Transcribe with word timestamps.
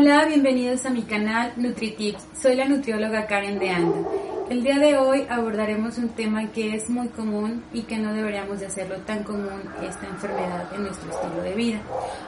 Hola, 0.00 0.26
bienvenidos 0.26 0.86
a 0.86 0.90
mi 0.90 1.02
canal 1.02 1.52
NutriTips. 1.56 2.24
Soy 2.40 2.54
la 2.54 2.66
nutrióloga 2.66 3.26
Karen 3.26 3.58
de 3.58 3.70
Anda. 3.70 4.08
El 4.48 4.62
día 4.62 4.78
de 4.78 4.96
hoy 4.96 5.26
abordaremos 5.28 5.98
un 5.98 6.10
tema 6.10 6.52
que 6.52 6.76
es 6.76 6.88
muy 6.88 7.08
común 7.08 7.64
y 7.72 7.82
que 7.82 7.98
no 7.98 8.12
deberíamos 8.12 8.60
de 8.60 8.66
hacerlo 8.66 8.98
tan 8.98 9.24
común 9.24 9.60
esta 9.82 10.06
enfermedad 10.06 10.72
en 10.72 10.84
nuestro 10.84 11.10
estilo 11.10 11.42
de 11.42 11.52
vida. 11.52 11.80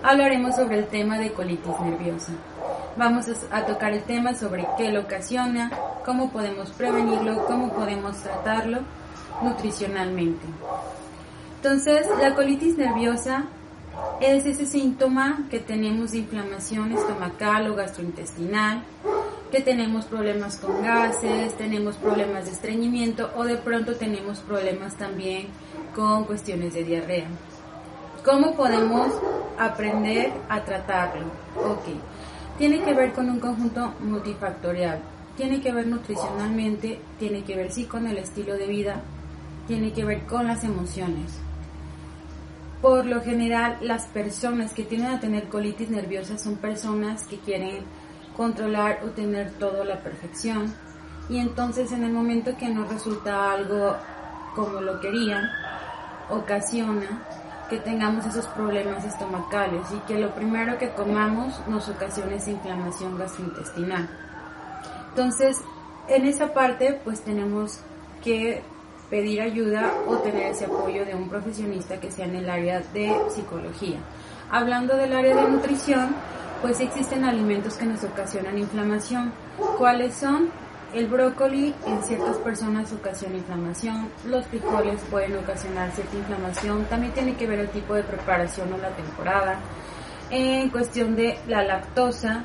Hablaremos 0.02 0.56
sobre 0.56 0.80
el 0.80 0.86
tema 0.88 1.16
de 1.18 1.30
colitis 1.30 1.80
nerviosa. 1.80 2.32
Vamos 2.96 3.26
a 3.52 3.64
tocar 3.64 3.92
el 3.92 4.02
tema 4.02 4.34
sobre 4.34 4.66
qué 4.76 4.90
lo 4.90 5.02
ocasiona, 5.02 5.70
cómo 6.04 6.32
podemos 6.32 6.70
prevenirlo, 6.70 7.46
cómo 7.46 7.72
podemos 7.72 8.16
tratarlo 8.16 8.80
nutricionalmente. 9.42 10.44
Entonces, 11.62 12.04
la 12.20 12.34
colitis 12.34 12.76
nerviosa 12.76 13.44
es 14.20 14.44
ese 14.44 14.66
síntoma 14.66 15.46
que 15.50 15.60
tenemos 15.60 16.12
de 16.12 16.18
inflamación 16.18 16.92
estomacal 16.92 17.70
o 17.70 17.74
gastrointestinal, 17.74 18.82
que 19.50 19.60
tenemos 19.60 20.04
problemas 20.04 20.56
con 20.56 20.82
gases, 20.82 21.56
tenemos 21.56 21.96
problemas 21.96 22.44
de 22.44 22.52
estreñimiento 22.52 23.30
o 23.36 23.44
de 23.44 23.56
pronto 23.56 23.96
tenemos 23.96 24.38
problemas 24.40 24.94
también 24.96 25.48
con 25.94 26.24
cuestiones 26.24 26.74
de 26.74 26.84
diarrea. 26.84 27.26
¿Cómo 28.24 28.54
podemos 28.54 29.08
aprender 29.58 30.32
a 30.48 30.62
tratarlo? 30.62 31.26
Ok, 31.56 31.86
tiene 32.58 32.82
que 32.82 32.92
ver 32.92 33.12
con 33.12 33.30
un 33.30 33.40
conjunto 33.40 33.94
multifactorial, 34.00 35.00
tiene 35.36 35.60
que 35.60 35.72
ver 35.72 35.86
nutricionalmente, 35.86 37.00
tiene 37.18 37.42
que 37.42 37.56
ver 37.56 37.72
sí 37.72 37.84
con 37.84 38.06
el 38.06 38.18
estilo 38.18 38.54
de 38.54 38.66
vida, 38.66 39.00
tiene 39.66 39.92
que 39.92 40.04
ver 40.04 40.26
con 40.26 40.46
las 40.46 40.62
emociones. 40.62 41.40
Por 42.80 43.04
lo 43.04 43.20
general, 43.20 43.76
las 43.82 44.06
personas 44.06 44.72
que 44.72 44.84
tienen 44.84 45.08
a 45.08 45.20
tener 45.20 45.48
colitis 45.48 45.90
nerviosa 45.90 46.38
son 46.38 46.56
personas 46.56 47.26
que 47.26 47.38
quieren 47.38 47.84
controlar 48.36 49.00
o 49.04 49.10
tener 49.10 49.50
todo 49.52 49.84
la 49.84 50.02
perfección. 50.02 50.72
Y 51.28 51.38
entonces 51.38 51.92
en 51.92 52.04
el 52.04 52.12
momento 52.12 52.56
que 52.56 52.70
no 52.70 52.86
resulta 52.86 53.52
algo 53.52 53.96
como 54.54 54.80
lo 54.80 55.00
querían, 55.00 55.44
ocasiona 56.30 57.22
que 57.68 57.78
tengamos 57.78 58.26
esos 58.26 58.46
problemas 58.46 59.04
estomacales 59.04 59.82
y 59.94 59.98
que 60.00 60.18
lo 60.18 60.34
primero 60.34 60.78
que 60.78 60.90
comamos 60.90 61.60
nos 61.68 61.88
ocasione 61.88 62.36
esa 62.36 62.50
inflamación 62.50 63.16
gastrointestinal. 63.16 64.08
Entonces, 65.10 65.60
en 66.08 66.24
esa 66.24 66.52
parte 66.52 67.00
pues 67.04 67.20
tenemos 67.20 67.80
que 68.24 68.62
pedir 69.10 69.42
ayuda 69.42 69.92
o 70.06 70.16
tener 70.18 70.52
ese 70.52 70.66
apoyo 70.66 71.04
de 71.04 71.14
un 71.14 71.28
profesionista 71.28 72.00
que 72.00 72.10
sea 72.10 72.26
en 72.26 72.36
el 72.36 72.48
área 72.48 72.80
de 72.94 73.14
psicología. 73.28 73.98
Hablando 74.50 74.96
del 74.96 75.12
área 75.12 75.34
de 75.34 75.48
nutrición, 75.50 76.14
pues 76.62 76.80
existen 76.80 77.24
alimentos 77.24 77.74
que 77.74 77.86
nos 77.86 78.04
ocasionan 78.04 78.56
inflamación. 78.56 79.32
¿Cuáles 79.76 80.14
son? 80.14 80.50
El 80.94 81.06
brócoli 81.06 81.74
en 81.86 82.02
ciertas 82.02 82.36
personas 82.38 82.92
ocasiona 82.92 83.36
inflamación, 83.36 84.08
los 84.26 84.44
frijoles 84.46 85.00
pueden 85.08 85.36
ocasionar 85.36 85.92
cierta 85.92 86.16
inflamación, 86.16 86.84
también 86.86 87.12
tiene 87.12 87.36
que 87.36 87.46
ver 87.46 87.60
el 87.60 87.68
tipo 87.68 87.94
de 87.94 88.02
preparación 88.02 88.72
o 88.72 88.76
la 88.76 88.90
temporada. 88.90 89.60
En 90.30 90.68
cuestión 90.70 91.14
de 91.14 91.38
la 91.46 91.62
lactosa, 91.62 92.44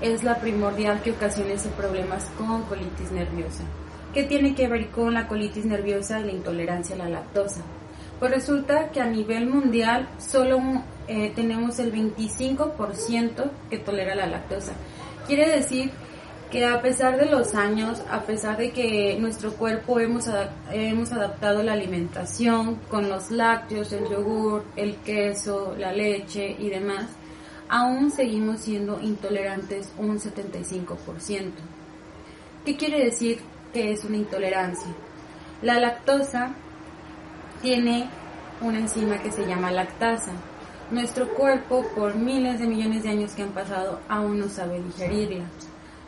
es 0.00 0.22
la 0.22 0.36
primordial 0.36 1.00
que 1.02 1.12
ocasiona 1.12 1.54
problemas 1.76 2.30
con 2.36 2.62
colitis 2.62 3.10
nerviosa. 3.12 3.64
¿Qué 4.12 4.24
tiene 4.24 4.54
que 4.54 4.68
ver 4.68 4.88
con 4.88 5.14
la 5.14 5.26
colitis 5.26 5.64
nerviosa 5.64 6.20
y 6.20 6.24
la 6.24 6.32
intolerancia 6.32 6.94
a 6.94 6.98
la 6.98 7.08
lactosa? 7.08 7.62
Pues 8.18 8.30
resulta 8.30 8.90
que 8.90 9.00
a 9.00 9.06
nivel 9.06 9.46
mundial 9.46 10.06
solo 10.18 10.60
eh, 11.08 11.32
tenemos 11.34 11.78
el 11.78 11.92
25% 11.92 13.50
que 13.70 13.78
tolera 13.78 14.14
la 14.14 14.26
lactosa. 14.26 14.74
Quiere 15.26 15.48
decir 15.48 15.90
que 16.50 16.66
a 16.66 16.82
pesar 16.82 17.16
de 17.16 17.24
los 17.30 17.54
años, 17.54 18.02
a 18.10 18.20
pesar 18.20 18.58
de 18.58 18.72
que 18.72 19.16
nuestro 19.18 19.54
cuerpo 19.54 19.98
hemos, 19.98 20.28
hemos 20.70 21.10
adaptado 21.10 21.62
la 21.62 21.72
alimentación 21.72 22.76
con 22.90 23.08
los 23.08 23.30
lácteos, 23.30 23.94
el 23.94 24.10
yogur, 24.10 24.64
el 24.76 24.96
queso, 24.96 25.74
la 25.78 25.90
leche 25.90 26.54
y 26.58 26.68
demás, 26.68 27.06
aún 27.70 28.10
seguimos 28.10 28.60
siendo 28.60 29.00
intolerantes 29.00 29.90
un 29.96 30.18
75%. 30.18 31.52
¿Qué 32.66 32.76
quiere 32.76 33.02
decir 33.02 33.40
que 33.72 33.92
es 33.92 34.04
una 34.04 34.16
intolerancia? 34.16 34.92
La 35.62 35.78
lactosa 35.78 36.54
tiene 37.60 38.08
una 38.60 38.78
enzima 38.78 39.18
que 39.22 39.30
se 39.30 39.46
llama 39.46 39.70
lactasa. 39.70 40.32
Nuestro 40.90 41.28
cuerpo, 41.34 41.86
por 41.94 42.16
miles 42.16 42.60
de 42.60 42.66
millones 42.66 43.02
de 43.02 43.10
años 43.10 43.32
que 43.32 43.42
han 43.42 43.52
pasado, 43.52 44.00
aún 44.08 44.38
no 44.38 44.48
sabe 44.48 44.82
digerirla. 44.82 45.44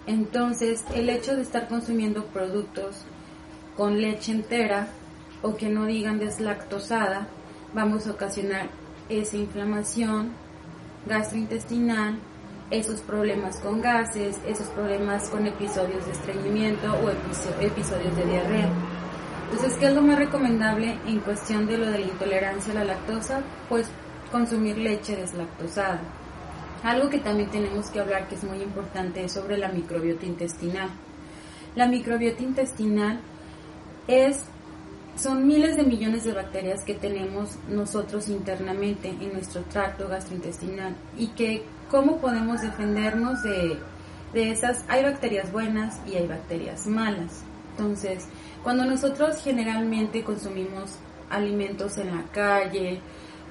Entonces, 0.07 0.85
el 0.95 1.09
hecho 1.09 1.35
de 1.37 1.43
estar 1.43 1.69
consumiendo 1.69 2.27
productos 2.27 3.05
con 3.77 4.01
leche 4.01 4.33
entera 4.33 4.89
o 5.43 5.57
que 5.57 5.69
no 5.69 5.87
digan 5.87 6.19
deslactosada, 6.19 7.29
vamos 7.73 8.07
a 8.07 8.13
ocasionar 8.13 8.69
esa 9.09 9.37
inflamación 9.37 10.33
gastrointestinal, 11.07 12.19
esos 12.71 13.01
problemas 13.01 13.59
con 13.59 13.81
gases, 13.81 14.39
esos 14.47 14.67
problemas 14.69 15.29
con 15.29 15.47
episodios 15.47 16.05
de 16.07 16.13
estreñimiento 16.13 16.93
o 16.93 17.11
episodios 17.61 18.17
de 18.17 18.25
diarrea. 18.25 18.69
Entonces, 19.51 19.79
¿qué 19.79 19.87
es 19.87 19.95
lo 19.95 20.03
más 20.03 20.19
recomendable 20.19 20.99
en 21.07 21.21
cuestión 21.21 21.67
de 21.67 21.79
lo 21.79 21.87
de 21.87 21.99
la 21.99 22.07
intolerancia 22.07 22.73
a 22.73 22.77
la 22.77 22.85
lactosa? 22.85 23.43
Pues 23.69 23.89
consumir 24.33 24.79
leche 24.79 25.17
deslactosada. 25.17 26.01
Algo 26.83 27.09
que 27.09 27.19
también 27.19 27.51
tenemos 27.51 27.89
que 27.91 28.01
hablar 28.01 28.29
que 28.29 28.35
es 28.35 28.45
muy 28.45 28.61
importante 28.61 29.25
es 29.25 29.33
sobre 29.33 29.57
la 29.57 29.69
microbiota 29.69 30.27
intestinal. 30.27 30.91
La 31.77 31.87
microbiota 31.87 32.43
intestinal 32.43 33.21
es 34.07 34.45
son 35.17 35.47
miles 35.47 35.77
de 35.77 35.85
millones 35.85 36.25
de 36.25 36.33
bacterias 36.33 36.85
que 36.85 36.95
tenemos 36.95 37.57
nosotros 37.69 38.29
internamente 38.29 39.09
en 39.09 39.33
nuestro 39.33 39.63
tracto 39.63 40.09
gastrointestinal 40.09 40.95
y 41.17 41.29
que 41.29 41.63
cómo 41.91 42.19
podemos 42.19 42.63
defendernos 42.63 43.43
de, 43.43 43.79
de 44.33 44.51
esas 44.51 44.85
hay 44.89 45.05
bacterias 45.05 45.53
buenas 45.53 46.01
y 46.07 46.17
hay 46.17 46.27
bacterias 46.27 46.87
malas. 46.87 47.45
Entonces, 47.71 48.27
cuando 48.63 48.85
nosotros 48.85 49.37
generalmente 49.43 50.23
consumimos 50.23 50.97
alimentos 51.31 51.99
en 51.99 52.17
la 52.17 52.23
calle, 52.33 53.01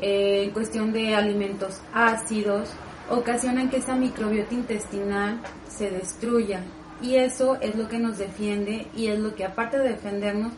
eh, 0.01 0.43
en 0.43 0.51
cuestión 0.51 0.91
de 0.91 1.15
alimentos 1.15 1.81
ácidos, 1.93 2.69
ocasionan 3.09 3.69
que 3.69 3.77
esa 3.77 3.95
microbiota 3.95 4.53
intestinal 4.53 5.39
se 5.69 5.89
destruya. 5.89 6.61
Y 7.01 7.15
eso 7.15 7.57
es 7.59 7.75
lo 7.75 7.89
que 7.89 7.99
nos 7.99 8.17
defiende 8.17 8.87
y 8.95 9.07
es 9.07 9.19
lo 9.19 9.35
que 9.35 9.45
aparte 9.45 9.77
de 9.77 9.89
defendernos, 9.89 10.53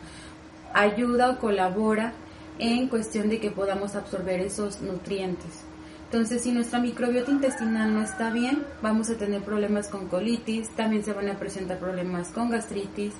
ayuda 0.76 1.30
o 1.30 1.38
colabora 1.38 2.12
en 2.58 2.88
cuestión 2.88 3.28
de 3.28 3.40
que 3.40 3.50
podamos 3.50 3.96
absorber 3.96 4.40
esos 4.40 4.80
nutrientes. 4.80 5.64
Entonces, 6.04 6.42
si 6.42 6.52
nuestra 6.52 6.78
microbiota 6.78 7.30
intestinal 7.30 7.92
no 7.92 8.02
está 8.02 8.30
bien, 8.30 8.64
vamos 8.80 9.10
a 9.10 9.16
tener 9.16 9.42
problemas 9.42 9.88
con 9.88 10.06
colitis, 10.06 10.68
también 10.70 11.02
se 11.02 11.12
van 11.12 11.28
a 11.28 11.38
presentar 11.38 11.78
problemas 11.78 12.28
con 12.28 12.50
gastritis 12.50 13.12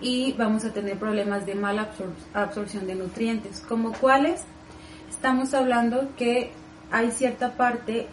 y 0.00 0.32
vamos 0.32 0.64
a 0.64 0.72
tener 0.72 0.98
problemas 0.98 1.44
de 1.44 1.54
mala 1.54 1.90
absorción 2.32 2.86
de 2.86 2.94
nutrientes, 2.94 3.60
como 3.60 3.92
cuáles 3.92 4.42
estamos 5.10 5.54
hablando 5.54 6.08
que 6.16 6.50
hay 6.90 7.10
cierta 7.10 7.56
parte 7.56 8.06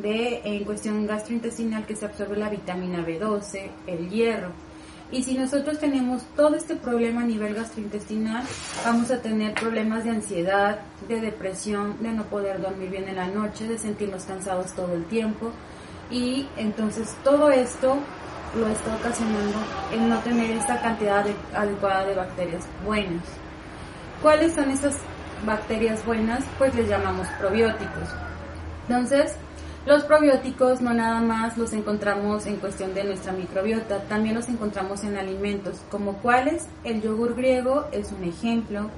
de 0.00 0.40
en 0.44 0.64
cuestión 0.64 1.06
gastrointestinal 1.06 1.86
que 1.86 1.96
se 1.96 2.04
absorbe 2.04 2.36
la 2.36 2.50
vitamina 2.50 3.04
B12, 3.04 3.70
el 3.86 4.10
hierro. 4.10 4.52
Y 5.12 5.22
si 5.22 5.34
nosotros 5.34 5.78
tenemos 5.78 6.22
todo 6.34 6.56
este 6.56 6.76
problema 6.76 7.22
a 7.22 7.24
nivel 7.24 7.54
gastrointestinal, 7.54 8.42
vamos 8.84 9.10
a 9.10 9.20
tener 9.20 9.54
problemas 9.54 10.04
de 10.04 10.10
ansiedad, 10.10 10.80
de 11.08 11.20
depresión, 11.20 12.02
de 12.02 12.12
no 12.12 12.24
poder 12.24 12.60
dormir 12.60 12.90
bien 12.90 13.08
en 13.08 13.16
la 13.16 13.28
noche, 13.28 13.68
de 13.68 13.78
sentirnos 13.78 14.24
cansados 14.24 14.72
todo 14.72 14.94
el 14.94 15.04
tiempo. 15.04 15.52
Y 16.10 16.48
entonces 16.56 17.14
todo 17.22 17.50
esto 17.50 17.98
lo 18.56 18.68
está 18.68 18.94
ocasionando 18.96 19.58
el 19.92 20.08
no 20.08 20.18
tener 20.20 20.50
esta 20.52 20.80
cantidad 20.80 21.24
adecuada 21.54 22.06
de 22.06 22.14
bacterias 22.14 22.64
buenas. 22.84 23.24
¿Cuáles 24.22 24.54
son 24.54 24.70
esas 24.70 24.96
bacterias 25.44 26.04
buenas? 26.06 26.44
Pues 26.58 26.74
les 26.74 26.88
llamamos 26.88 27.26
probióticos. 27.38 28.08
Entonces, 28.88 29.36
los 29.86 30.04
probióticos 30.04 30.80
no 30.80 30.94
nada 30.94 31.20
más 31.20 31.58
los 31.58 31.72
encontramos 31.72 32.46
en 32.46 32.56
cuestión 32.56 32.94
de 32.94 33.04
nuestra 33.04 33.32
microbiota, 33.32 34.00
también 34.04 34.34
los 34.34 34.48
encontramos 34.48 35.04
en 35.04 35.16
alimentos, 35.16 35.82
como 35.90 36.14
cuáles 36.14 36.66
el 36.84 37.02
yogur 37.02 37.34
griego 37.34 37.86
es 37.92 38.10
un 38.12 38.24
ejemplo, 38.24 38.90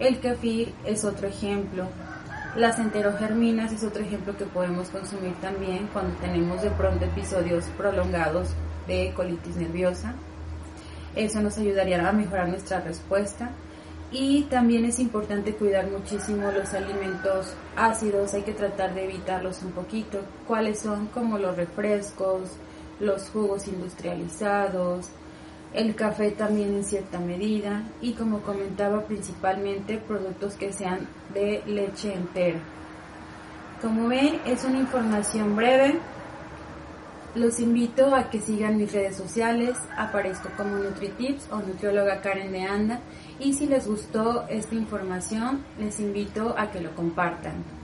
el 0.00 0.18
kefir 0.18 0.74
es 0.84 1.04
otro 1.04 1.28
ejemplo, 1.28 1.86
las 2.56 2.78
enterogerminas 2.78 3.72
es 3.72 3.82
otro 3.82 4.02
ejemplo 4.02 4.36
que 4.36 4.44
podemos 4.44 4.88
consumir 4.88 5.34
también 5.40 5.88
cuando 5.92 6.14
tenemos 6.16 6.62
de 6.62 6.70
pronto 6.70 7.04
episodios 7.04 7.64
prolongados 7.76 8.48
de 8.86 9.12
colitis 9.16 9.56
nerviosa. 9.56 10.14
Eso 11.16 11.40
nos 11.40 11.58
ayudaría 11.58 12.08
a 12.08 12.12
mejorar 12.12 12.48
nuestra 12.48 12.80
respuesta. 12.80 13.50
Y 14.16 14.42
también 14.42 14.84
es 14.84 15.00
importante 15.00 15.56
cuidar 15.56 15.90
muchísimo 15.90 16.48
los 16.52 16.72
alimentos 16.72 17.52
ácidos, 17.74 18.32
hay 18.32 18.42
que 18.42 18.52
tratar 18.52 18.94
de 18.94 19.06
evitarlos 19.06 19.60
un 19.64 19.72
poquito. 19.72 20.20
¿Cuáles 20.46 20.78
son? 20.78 21.08
Como 21.08 21.36
los 21.36 21.56
refrescos, 21.56 22.42
los 23.00 23.28
jugos 23.30 23.66
industrializados, 23.66 25.08
el 25.72 25.96
café 25.96 26.30
también 26.30 26.76
en 26.76 26.84
cierta 26.84 27.18
medida 27.18 27.82
y 28.00 28.12
como 28.12 28.38
comentaba 28.42 29.02
principalmente 29.02 29.98
productos 29.98 30.54
que 30.54 30.72
sean 30.72 31.08
de 31.34 31.64
leche 31.66 32.14
entera. 32.14 32.60
Como 33.82 34.06
ven 34.06 34.40
es 34.46 34.62
una 34.62 34.78
información 34.78 35.56
breve. 35.56 35.98
Los 37.34 37.58
invito 37.58 38.14
a 38.14 38.30
que 38.30 38.40
sigan 38.40 38.76
mis 38.76 38.92
redes 38.92 39.16
sociales, 39.16 39.76
aparezco 39.96 40.50
como 40.56 40.76
NutriTips 40.76 41.48
o 41.50 41.58
nutrióloga 41.58 42.20
Karen 42.20 42.52
de 42.52 42.62
Anda 42.62 43.00
y 43.40 43.54
si 43.54 43.66
les 43.66 43.88
gustó 43.88 44.46
esta 44.48 44.76
información 44.76 45.64
les 45.80 45.98
invito 45.98 46.54
a 46.56 46.70
que 46.70 46.80
lo 46.80 46.94
compartan. 46.94 47.83